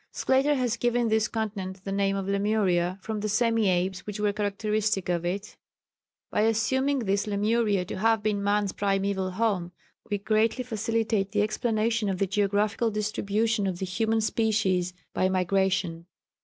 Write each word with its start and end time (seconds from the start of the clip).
Sclater 0.11 0.55
has 0.55 0.77
given 0.77 1.09
this 1.09 1.27
continent 1.27 1.81
the 1.83 1.91
name 1.91 2.15
of 2.15 2.27
Lemuria, 2.27 2.97
from 3.03 3.19
the 3.19 3.29
semi 3.29 3.69
apes 3.69 4.07
which 4.07 4.19
were 4.19 4.33
characteristic 4.33 5.09
of 5.09 5.23
it. 5.23 5.57
By 6.31 6.41
assuming 6.41 7.05
this 7.05 7.27
Lemuria 7.27 7.85
to 7.85 7.97
have 7.99 8.23
been 8.23 8.43
man's 8.43 8.73
primæval 8.73 9.33
home, 9.33 9.73
we 10.09 10.17
greatly 10.17 10.63
facilitate 10.63 11.33
the 11.33 11.43
explanation 11.43 12.09
of 12.09 12.17
the 12.17 12.25
geographical 12.25 12.89
distribution 12.89 13.67
of 13.67 13.77
the 13.77 13.85
human 13.85 14.21
species 14.21 14.95
by 15.13 15.29
migration." 15.29 16.07